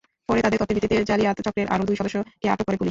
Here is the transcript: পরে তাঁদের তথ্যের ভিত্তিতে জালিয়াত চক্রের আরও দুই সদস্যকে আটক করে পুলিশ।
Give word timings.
পরে 0.29 0.39
তাঁদের 0.41 0.59
তথ্যের 0.61 0.75
ভিত্তিতে 0.77 0.97
জালিয়াত 1.03 1.37
চক্রের 1.45 1.67
আরও 1.67 1.83
দুই 1.83 1.95
সদস্যকে 1.95 2.47
আটক 2.49 2.65
করে 2.65 2.65
পুলিশ। 2.67 2.79